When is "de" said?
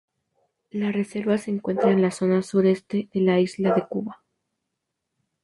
3.13-3.21, 3.75-3.85